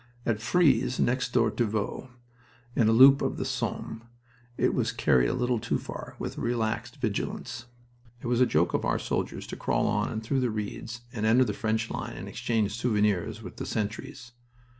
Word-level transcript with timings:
At 0.25 0.41
Frise, 0.41 0.99
next 0.99 1.31
door 1.31 1.51
to 1.51 1.63
Vaux, 1.63 2.07
in 2.75 2.87
a 2.87 2.91
loop 2.91 3.21
of 3.21 3.37
the 3.37 3.45
Somme, 3.45 4.01
it 4.57 4.73
was 4.73 4.91
carried 4.91 5.29
a 5.29 5.35
little 5.35 5.59
too 5.59 5.77
far, 5.77 6.15
with 6.17 6.39
relaxed 6.39 6.95
vigilance. 6.95 7.65
It 8.19 8.25
was 8.25 8.41
a 8.41 8.47
joke 8.47 8.73
of 8.73 8.83
our 8.83 8.97
soldiers 8.97 9.45
to 9.45 9.55
crawl 9.55 9.85
on 9.85 10.11
and 10.11 10.23
through 10.23 10.39
the 10.39 10.49
reeds 10.49 11.01
and 11.13 11.23
enter 11.23 11.43
the 11.43 11.53
French 11.53 11.91
line 11.91 12.17
and 12.17 12.27
exchange 12.27 12.71
souvenirs 12.73 13.43
with 13.43 13.57
the 13.57 13.65
sentries. 13.67 14.31